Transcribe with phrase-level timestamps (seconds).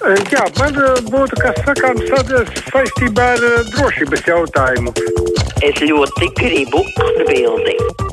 [0.00, 4.94] Jā, man eh, būtu kas sakāms sad- saistībā ar eh, drošības jautājumu.
[5.60, 8.06] Es ļoti gribu atbildēt.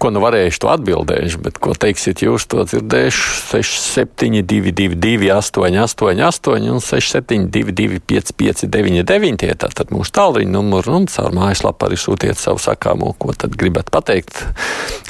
[0.00, 3.26] Ko nu varēšu to atbildēšu, bet ko teiksiet jūs to dzirdēšu?
[3.52, 12.40] 6722, 888, un 672, 559, tie tātad mūsu tālruņa numuri, un caur mājaslapu arī sūtiet
[12.40, 14.42] savu sakāmo, ko tad gribat pateikt.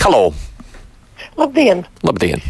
[0.03, 0.35] Halo!
[1.41, 1.87] Labdien!
[2.05, 2.43] Labdien!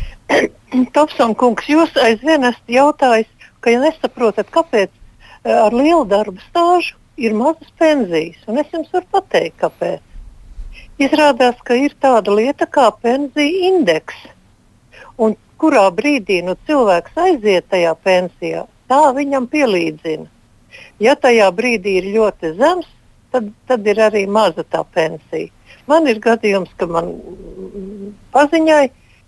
[0.94, 3.28] Topson kungs, jūs aizvien esat jautājis,
[3.60, 8.40] ka ja nesaprotat, kāpēc eh, ar lielu darba stāžu ir mazas pensijas.
[8.48, 10.00] Un es jums varu pateikt, kāpēc.
[11.02, 14.16] Izrādās, ka ir tāda lieta kā pensiju indeks.
[15.20, 20.28] Un kurā brīdī nu, cilvēks aiziet tajā pensijā, tā viņam pielīdzina.
[21.02, 22.88] Ja tajā brīdī ir ļoti zems,
[23.32, 25.50] tad, tad ir arī maza tā pensija.
[25.90, 28.84] Man ir gadījums, ka man mm, paziņai,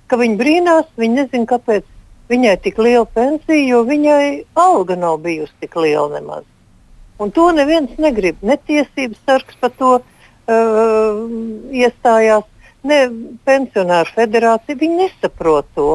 [0.08, 1.86] ka viņa brīnās, viņa nezina, kāpēc
[2.32, 4.24] viņai tik liela pensija, jo viņai
[4.58, 6.44] alga nav bijusi tik liela nemaz.
[7.20, 8.41] Un to neviens negrib.
[8.42, 11.20] Ne tiesības sargs par to uh,
[11.70, 12.48] iestājās,
[12.84, 12.98] ne
[13.46, 14.80] pensionāru federācija.
[14.80, 15.92] Viņi nesaprot to.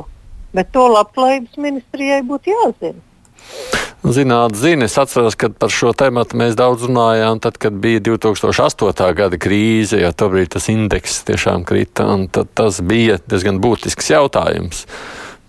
[0.56, 3.79] Bet to labklājības ministrijai būtu jāzina.
[4.00, 9.10] Zināt, zini, es atceros, ka par šo tēmu mēs daudz runājām, tad, kad bija 2008.
[9.18, 14.86] gada krīze, jo tobrīd tas indeks tiešām krita, un tas bija diezgan būtisks jautājums.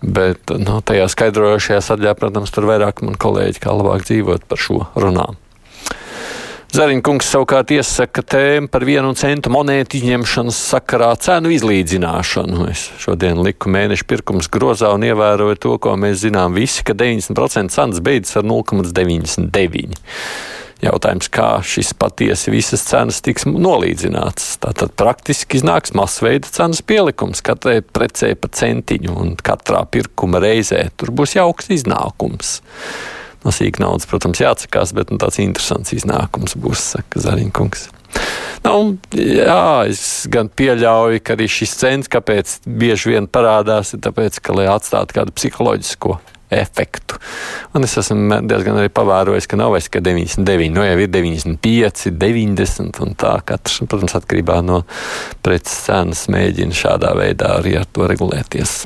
[0.01, 4.59] Bet no, nu, tajā skaidrojošajā sadaļā, protams, tur vairāk man kolēģi kā labāk dzīvot par
[4.59, 5.39] šo runām.
[6.71, 12.61] Zariņkungs savukārt iesaka tēmu par vienu centu monētu izņemšanas sakarā cenu izlīdzināšanu.
[12.71, 17.75] Es šodien liku mēnešu pirkums grozā un ievēroju to, ko mēs zinām visi, ka 90%
[17.75, 19.99] cenas beidzas ar 0,99.
[20.81, 24.53] Jautājums, kā šis patiesi visas cenas tiks nolīdzināts.
[24.63, 31.11] Tātad praktiski iznāks masveida cenas pielikums katrai precē pa centiņu un katrā pirkuma reizē tur
[31.11, 32.61] būs jauks iznākums.
[33.41, 37.87] No sīk naudas, protams, jāatsakās, bet nu, tāds interesants iznākums būs, saka Zariņkungs.
[38.61, 38.75] Nu,
[39.17, 44.53] jā, es gan pieļauju, ka arī šis cents, kāpēc bieži vien parādās, ir tāpēc, ka,
[44.57, 46.19] lai atstātu kādu psiholoģisko
[46.51, 47.17] efektu.
[47.73, 52.11] Un es esmu diezgan arī pavērojis, ka nav vairs tikai 99, no jau ir 95,
[52.21, 53.37] 90 un tā.
[53.47, 54.83] Katrs, protams, atkarībā no
[55.45, 58.81] preces cenas mēģina šādā veidā arī ar to regulēties.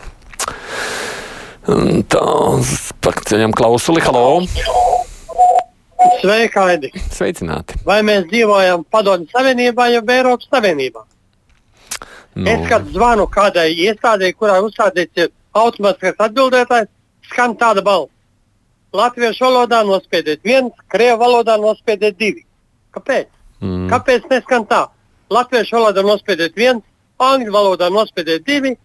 [1.65, 2.21] Tā,
[3.01, 4.43] pakaļam klausuli, halo!
[6.21, 6.91] Sveiki, Aidi!
[7.09, 7.79] Sveicināti!
[7.87, 11.01] Vai mēs dzīvojam Padomju Savienībā, jau Eiropas Savienībā?
[12.35, 12.51] No.
[12.51, 16.91] Es, kad zvanu kādai iestādē, kurā uzstādīts automātiskais atbildētājs,
[17.31, 18.13] skan tāda balss.
[18.93, 22.45] Latviešu valodā nospiediet viens, krievu valodā nospiediet divi.
[22.93, 23.31] Kāpēc?
[23.65, 23.89] Mm.
[23.89, 24.83] Kāpēc neskan tā?
[25.33, 26.85] Latviešu valodā nospiediet viens,
[27.17, 28.75] angļu valodā nospiediet divi,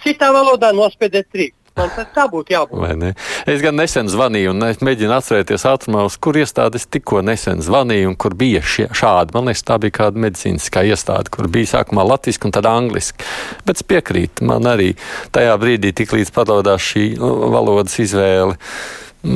[0.00, 1.55] citā valodā nospiediet trīs.
[1.76, 3.24] Man tā būtu jābūt.
[3.52, 8.16] Es gan nesen zvanīju, un mēģinu atcerēties ātrumā, uz kur iestādes tikko nesen zvanīju, un
[8.16, 9.36] kur bija šie, šādi.
[9.36, 13.28] Man liekas, tā bija kāda medicīniskā iestāde, kur bija sākumā latviešu un tad angliski.
[13.68, 14.94] Bet es piekrītu, man arī
[15.36, 18.56] tajā brīdī, tik līdz parodās šī nu, valodas izvēle,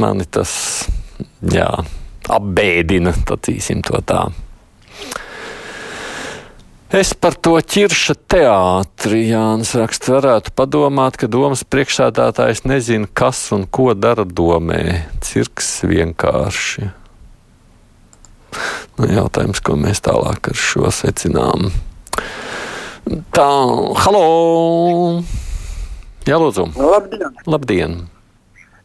[0.01, 0.53] mani tas
[1.45, 1.69] jā,
[2.31, 4.31] apbēdina, tacīsim to tā.
[6.91, 13.63] Es par to ķirša teātri, Jānis raksta, varētu padomāt, ka domas priekšsādātājs nezina, kas un
[13.71, 14.81] ko dara domē.
[15.23, 16.89] Cirks vienkārši.
[18.99, 21.71] Nu, jautājums, ko mēs tālāk ar šo secinām.
[23.39, 23.49] Tā,
[24.03, 24.27] halo!
[26.27, 26.73] Jā, lūdzu.
[26.75, 27.41] Labdien!
[27.47, 27.99] Labdien.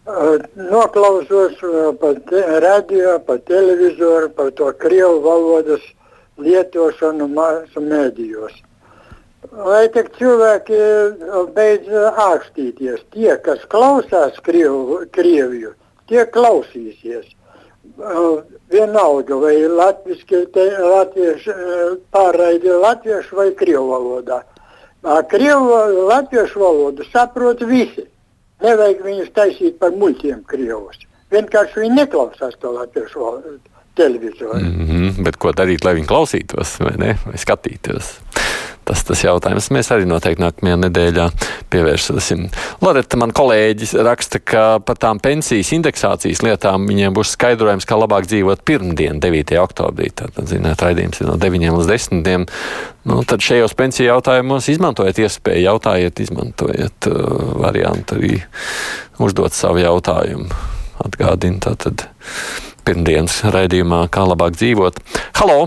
[0.06, 5.82] Uh, noklausos uh, pa te, radio, pa televizoru, par to krievu valodas
[6.42, 8.56] lietošanu masu mēdījos.
[9.54, 15.76] Lai tik cilvēki eh, beidz eh, ākstīties, tie, kas klausās Krievu, Krieviju,
[16.10, 17.32] tie klausīsies.
[17.96, 18.42] Uh,
[18.74, 21.54] vienalga, vai latviski, te, latviešu,
[22.12, 24.40] pārraidi latviešu vai krievu valodā.
[25.06, 25.70] Uh, krievu,
[26.10, 28.04] latviešu valodu saprot visi.
[28.66, 30.98] Nevajag viņus taisīt par muļķiem krievus.
[31.32, 34.60] Vienkārši viņi neklausās to latviešu valodu televizoru.
[34.60, 38.20] Mm -hmm, bet ko darīt, lai viņi klausītos vai, ne, vai skatītos?
[38.86, 39.72] Tas tas jautājums.
[39.74, 41.24] Mēs arī noteikti nākamajā nedēļā
[41.74, 42.44] pievērsīsim.
[42.86, 48.28] Loreta, man kolēģis raksta, ka par tām pensijas indeksācijas lietām viņiem būs skaidrojums, kā labāk
[48.30, 49.56] dzīvot pirmdien, 9.
[49.64, 50.12] oktobrī.
[50.14, 52.46] Tātad, zināt, raidījums ir no 9 līdz 10.
[53.10, 57.18] Nu, tad šajos pensiju jautājumos izmantojiet iespēju, jautājiet, izmantojiet uh,
[57.66, 58.38] variantu arī
[59.18, 60.50] uzdot savu jautājumu.
[61.06, 62.06] Atgādini tātad
[62.86, 65.02] pirmdienas raidījumā, kā labāk dzīvot.
[65.42, 65.66] Halo!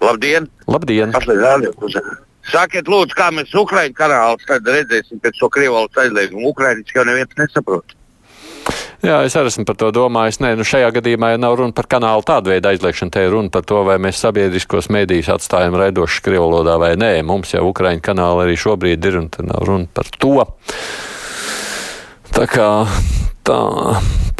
[0.00, 0.48] Labdien!
[0.66, 1.14] Labdien.
[2.50, 6.50] Sakiet, lūdzu, kā mēs Ukraiņu kanālus redzēsim pēc šo krievu valodas aizliegumu.
[6.54, 7.96] Ukraiņas jau neviens nesaprot.
[9.00, 10.40] Jā, es arī esmu par to domājis.
[10.44, 13.52] Nē, nu šajā gadījumā jau nav runa par kanālu tādu veidu aizliekšanu, te ir runa
[13.52, 17.14] par to, vai mēs sabiedriskos medijus atstājam raidoši krievlodā vai nē.
[17.24, 20.34] Mums jau Ukraiņu kanāli arī šobrīd ir, un tur nav runa par to.
[22.36, 22.68] Tā kā
[23.48, 23.60] tā.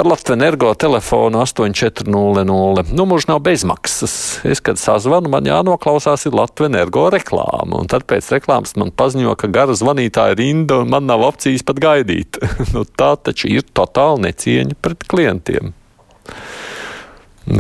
[0.01, 2.85] Par Latviju energo telefonu 8400.
[2.93, 4.41] Numurs nav bezmaksas.
[4.49, 7.83] Es, kad sazvanu, man jānoklausās ir Latviju energo reklāma.
[7.83, 11.83] Un tad pēc reklāmas man paziņo, ka gara zvanītāja rinda un man nav opcijas pat
[11.85, 12.41] gaidīt.
[12.73, 15.75] nu, tā taču ir totāla necieņa pret klientiem.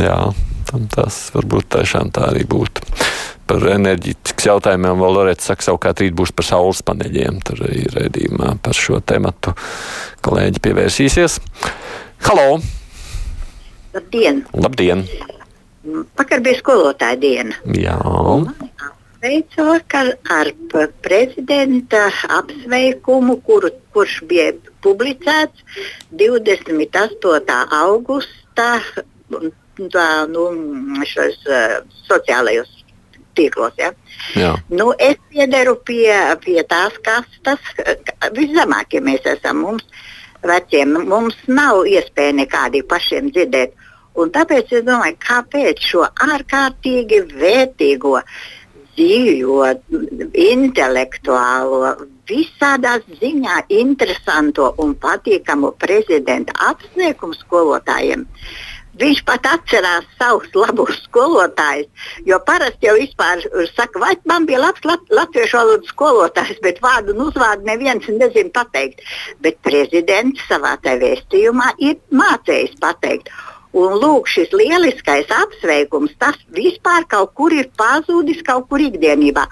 [0.00, 0.18] Jā,
[0.96, 2.88] tas varbūt tiešām tā arī būtu
[3.50, 7.44] par enerģētikas jautājumiem vēl Lorēta saka, savukārt rīt būs par saules paneļiem.
[7.44, 9.52] Tur arī redzījumā par šo tematu
[10.24, 11.42] kolēģi pievērsīsies.
[12.20, 12.60] Halo!
[13.94, 14.44] Labdien!
[14.54, 15.04] Labdien!
[16.18, 17.56] Vakar bija skolotāja diena.
[17.74, 17.96] Jā.
[19.20, 20.50] Sveicu vakar ar
[21.04, 22.06] prezidenta
[22.38, 24.52] apsveikumu, kuru, kurš bija
[24.84, 25.64] publicēts
[26.22, 27.58] 28.
[27.80, 28.70] augustā
[29.88, 30.46] tā, nu,
[31.08, 32.70] šos, uh, sociālajos
[33.38, 33.76] tīklos.
[33.78, 33.92] Ja?
[34.36, 34.54] Jā.
[34.68, 36.12] Nu, es piederu pie,
[36.44, 37.74] pie tās kastes,
[38.36, 39.64] viszemākie mēs esam.
[39.64, 39.86] Mums,
[40.46, 43.76] veciem, mums nav iespēja nekādi pašiem dzirdēt.
[44.20, 48.18] Un tāpēc es domāju, kāpēc šo ārkārtīgi vērtīgo,
[48.96, 49.68] dziļo,
[50.44, 51.94] intelektuālo,
[52.30, 58.26] visādā ziņā interesanto un patīkamu prezidenta apsveikumu skolotājiem.
[59.00, 61.88] Uh, Viņš pat atcerās savus labus skolotājus.
[62.28, 63.40] Jo parasti jau vispār
[63.72, 68.52] saka, vai man bija labs lat latviešu valodas skolotājs, bet vārdu un uzvārdu neviens nezina
[68.52, 69.00] pateikt.
[69.40, 73.32] Bet prezidents savā vēstījumā ir mācējis pateikt.
[73.80, 79.44] Un lūk, šis lieliskais apsveikums, tas vispār kaut kur ir pazudis kaut kur ikdienībā.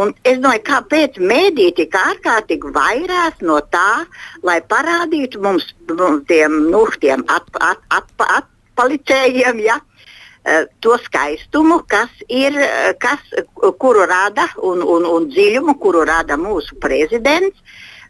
[0.00, 4.06] Un es domāju, kāpēc mēdī tik ārkārtīgi vairās no tā,
[4.42, 9.80] lai parādītu mums, mums tiem, nu, tiem at, at, at, at, atpalicējiem, ja,
[10.44, 13.20] e, to skaistumu, kas ir, e, kas,
[13.80, 17.56] kuru rada un, un, un dziļumu, kuru rada mūsu prezidents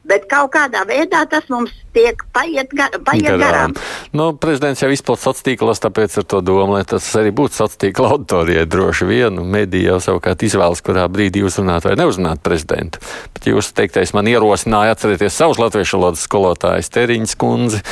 [0.09, 3.41] bet kaut kādā veidā tas mums tiek paiet, gar, paiet garām.
[3.41, 3.77] garām.
[4.17, 7.83] Nu, prezidents jau izplatīja sociālos tīklos, tāpēc ar to domu, lai tas arī būtu sociālā
[7.87, 9.41] tīkla auditorijai droši vien.
[9.53, 13.01] Medija jau savukārt izvēlas, kurā brīdī uzrunāt vai neuzrunāt prezidentu.
[13.35, 17.83] Bet jūs teiktais man ierosināja atcerieties savus latviešu valodas skolotājus, Teriņas kundzi,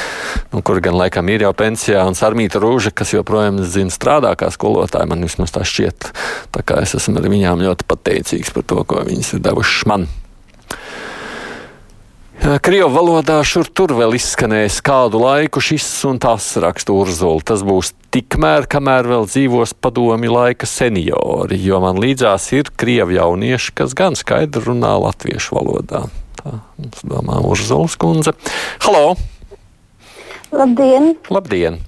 [0.52, 4.50] nu, kur gan laikam ir jau pensijā, un Sarmīta Rūža, kas joprojām zina strādā kā
[4.54, 6.10] skolotāja, man vismaz tā šķiet.
[6.54, 10.08] Tā kā es esmu ar viņām ļoti pateicīgs par to, ko viņas ir devušas man.
[12.44, 17.40] Krievu valodā šur tur vēl izskanēs kādu laiku šis un tas raksta Urzula.
[17.40, 23.72] Tas būs tikmēr, kamēr vēl dzīvos padomi laika seniori, jo man līdzās ir krievu jaunieši,
[23.80, 26.02] kas gan skaidri runā latviešu valodā.
[26.42, 28.36] Tā mums domā Urzulas kundze.
[28.84, 29.16] Halo!
[30.52, 31.14] Labdien!
[31.32, 31.80] Labdien!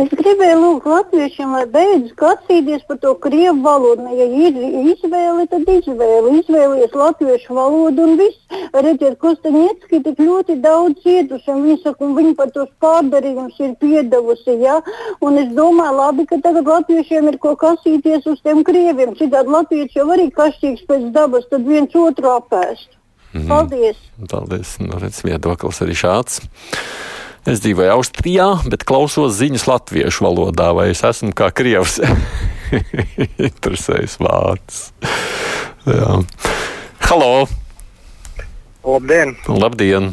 [0.00, 4.06] Es gribēju lūgt latviešiem, lai beidz klausīties par to krievu valodu.
[4.16, 4.56] Ja ir
[4.88, 6.32] izvēle, tad izvēle.
[6.38, 8.40] Izvēlies latviešu valodu un viss.
[8.72, 13.76] Redziet, Kostaņiecki tik ļoti daudz cietuši, un viņi saka, un viņi par tos pārdarījumus ir
[13.84, 14.56] piedevusi.
[14.64, 14.78] Ja?
[15.20, 19.12] Un es domāju, labi, ka tagad latviešiem ir ko kasīties uz tiem krieviem.
[19.20, 22.96] Citādi latvieši jau arī kašķīgs pēc dabas, tad viens otru apēst.
[23.32, 23.48] Mm.
[23.48, 24.00] Paldies!
[24.28, 24.76] Paldies!
[24.80, 26.40] Nu, redz, viedoklis arī šāds.
[27.42, 31.96] Es dzīvoju Austrijā, bet klausos ziņas latviešu valodā, vai es esmu kā krievs.
[33.50, 34.92] Interesēs vārds.
[35.82, 36.20] Jā.
[37.08, 37.32] Halo!
[38.86, 39.34] Labdien!
[39.50, 40.12] Labdien!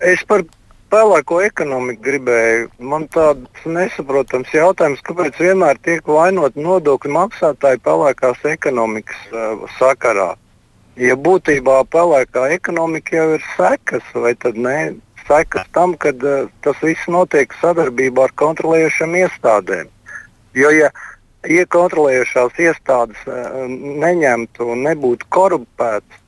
[0.00, 0.46] Es par
[0.88, 2.72] pelēko ekonomiku gribēju.
[2.80, 10.32] Man tāds nesaprotams jautājums, kāpēc vienmēr tiek vainot nodokļu maksātāji pelēkās ekonomikas uh, sakarā.
[10.96, 14.94] Ja būtībā pelēkā ekonomika jau ir sekas, vai tad ne?
[15.28, 19.90] Sekas tam, ka uh, eh, tas viss notiek sadarbībā ar kontrolējušām iestādēm.
[20.54, 20.90] Jo, ja
[21.44, 23.64] iekontrolējušās iestādes uh,
[24.04, 26.20] neņemtu un nebūtu korumpētas,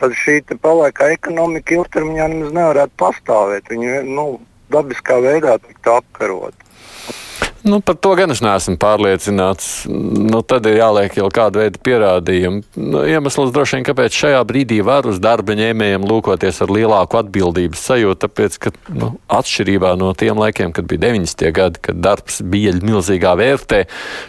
[0.00, 3.68] tad šī paliekā ekonomika ilgtermiņā nemaz nevarētu pastāvēt.
[3.68, 4.26] Viņa nu,
[4.72, 6.70] dabiskā veidā tiktu apkarota.
[7.62, 9.84] Nu, par to gan es neesmu pārliecināts.
[9.90, 12.62] Nu, tad ir jāliek jau kāda veida pierādījumi.
[12.80, 17.82] Nu, iemesls droši vien, kāpēc šajā brīdī var uz darba ņēmējiem lūkoties ar lielāku atbildības
[17.90, 21.44] sajūtu, tāpēc, ka nu, atšķirībā no tiem laikiem, kad bija 90.
[21.58, 23.82] gadi, kad darbs bija milzīgā vērtē,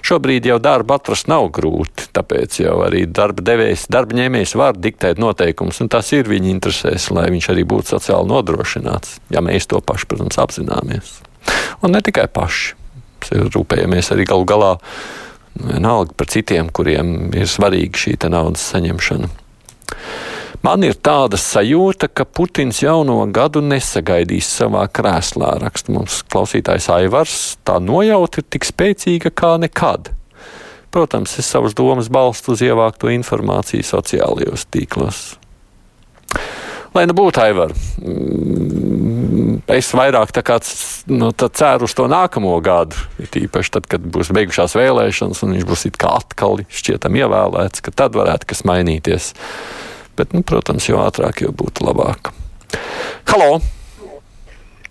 [0.04, 2.10] šobrīd jau darbu atrast nav grūti.
[2.12, 7.08] Tāpēc jau arī darba devējs, darba ņēmējs var diktēt noteikumus, un tas ir viņa interesēs,
[7.16, 11.16] lai viņš arī būtu sociāli nodrošināts, ja mēs to paši, protams, apzināmies.
[11.82, 12.81] Un ne tikai paši
[13.30, 14.72] rūpējamies arī galu galā
[15.60, 19.30] vienalga par citiem, kuriem ir svarīga šī naudas saņemšana.
[20.62, 27.38] Man ir tāda sajūta, ka Putins jauno gadu nesagaidīs savā krēslā, raksta mums klausītājs Aivars.
[27.66, 30.12] Tā nojauta ir tik spēcīga kā nekad.
[30.94, 35.22] Protams, es savas domas balstu uz ievākto informāciju sociālajos tīklos.
[36.92, 37.72] Lai nu būtu Aivar,
[38.04, 38.91] mm,
[39.70, 40.58] es vairāk kā,
[41.12, 42.98] nu, ceru uz to nākamo gadu.
[43.34, 48.50] Tīpaši tad, kad būs beigušās vēlēšanas un viņš būs atkal šķietam ievēlēts, ka tad varētu
[48.50, 49.34] kas mainīties.
[50.18, 52.34] Bet, nu, protams, jo ātrāk, jo būtu labāk.
[53.32, 53.62] Halo!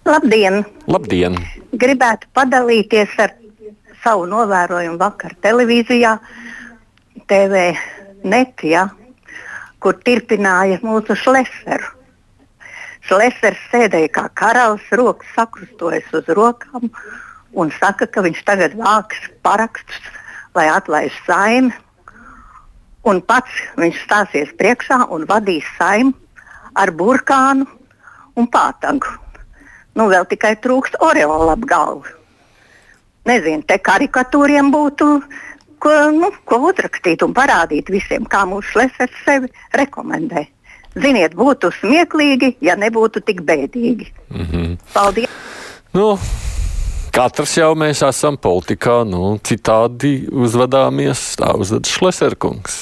[0.09, 0.65] Labdien!
[0.89, 1.37] Labdien!
[1.77, 3.37] Gribētu padalīties ar
[4.03, 6.17] savu novērojumu vakar televīzijā,
[7.31, 7.71] TV
[8.25, 8.89] net, ja,
[9.81, 12.00] kur turpināja mūsu šleferu.
[13.11, 16.85] Šlefers sēdēja kā karalis, rokas sakrustojas uz rokām
[17.59, 20.05] un saka, ka viņš tagad vāks parakstus,
[20.55, 21.73] lai atlaistu saimi.
[23.11, 23.51] Un pats
[23.81, 26.15] viņš stāsies priekšā un vadīs saimi
[26.79, 27.67] ar burkānu
[28.39, 29.11] un pātagu.
[29.99, 32.07] Nu, vēl tikai trūkst oreola ap galvu.
[33.27, 35.11] Nezinu, te karikatūriem būtu
[35.83, 40.47] ko, nu, ko uzrakstīt un parādīt visiem, kā mūsu šlefers sevi rekomendē.
[40.99, 44.11] Ziniet, būtu smieklīgi, ja nebūtu tik bēdīgi.
[44.31, 44.79] Mm -hmm.
[44.95, 45.29] Paldies!
[45.95, 46.19] Nu.
[47.11, 52.77] Katrs jau mēs esam politikā, nu, citādi uzvedāmies, tā uzvedas Šleserkungs.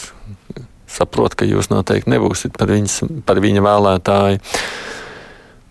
[0.86, 4.42] Saprotu, ka jūs noteikti nebūsiet par, viņas, par viņa vēlētāju.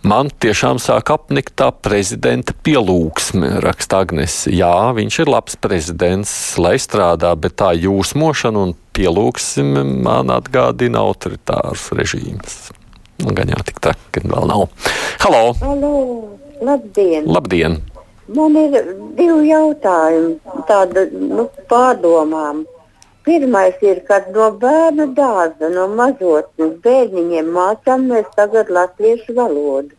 [0.08, 4.54] Man tiešām sāk apnikt tā prezidenta pielūgsme, raksta Agnese.
[4.56, 11.92] Jā, viņš ir labs prezidents, lai strādā, bet tā jūsmošana un pielūgsme man atgādina autoritārus
[11.98, 12.58] režīmus.
[13.22, 14.68] Nu, gan jau tik tā, ka vēl nav.
[15.22, 15.44] Halo!
[15.62, 15.94] Halo.
[16.62, 17.30] Labdien!
[17.30, 17.78] Labdien!
[18.34, 18.74] Man ir
[19.16, 20.34] divi jautājumi,
[20.68, 22.66] tāda nu, pārdomām.
[23.28, 29.94] Pirmais ir, kad no bērna dārza, no mazotnes bērniņiem mācāmies tagad latviešu valodu.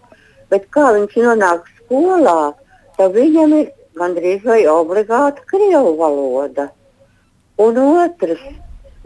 [0.52, 2.52] Bet kā viņš nonāk skolā,
[2.97, 6.71] tad viņam ir gandrīz vai obligāti krievu valoda.
[7.61, 8.43] Un otrs,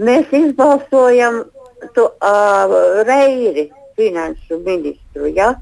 [0.03, 1.43] mēs izbalsojam
[1.97, 3.69] to uh, Reiri,
[3.99, 5.29] finanšu ministru.
[5.35, 5.53] Ja?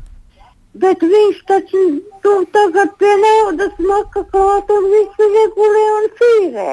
[0.73, 1.83] Bet viņš taču
[2.23, 6.73] tu tagad pie naudas maka klāt un visu regulē un cīrē.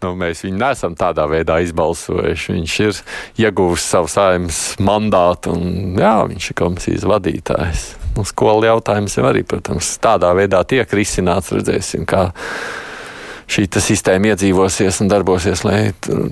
[0.00, 2.54] Nu, mēs viņu nesam tādā veidā izbalsojuši.
[2.56, 3.00] Viņš ir
[3.44, 7.82] ieguvis savu saimnes mandātu, un jā, viņš ir komisijas vadītājs.
[8.16, 11.52] Nu, skolu jautājums jau arī, protams, tādā veidā tiek risināts.
[11.52, 12.30] Redzēsim, kā
[13.50, 15.80] šī sistēma iedzīvosies un darbosies, lai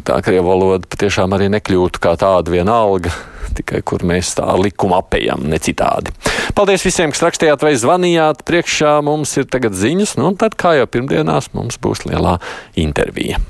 [0.07, 3.13] tā krievu valoda patiešām arī nekļūtu kā tāda vienalga,
[3.59, 6.15] tikai kur mēs tā likumu apējam, ne citādi.
[6.55, 8.45] Paldies visiem, kas rakstījāt vai zvanījāt.
[8.49, 12.39] Priekšā mums ir tagad ziņas, nu un tad, kā jau pirmdienās, mums būs lielā
[12.79, 13.41] intervija.